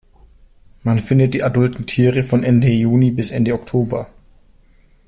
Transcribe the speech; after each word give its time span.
Man 0.81 0.97
findet 0.97 1.35
die 1.35 1.43
adulten 1.43 1.85
Tiere 1.85 2.23
von 2.23 2.43
Ende 2.43 2.69
Juni 2.69 3.11
bis 3.11 3.29
Ende 3.29 3.53
Oktober. 3.53 4.09